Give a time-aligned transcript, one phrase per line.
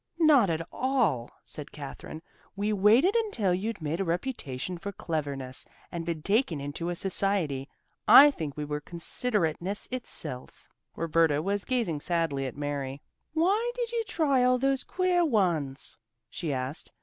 [0.17, 2.23] "Not at all," said Katherine.
[2.55, 7.69] "We waited until you'd made a reputation for cleverness and been taken into a society.
[8.07, 13.03] I think we were considerateness itself." Roberta was gazing sadly at Mary.
[13.35, 15.99] "Why did you try all those queer ones?"
[16.31, 16.91] she asked.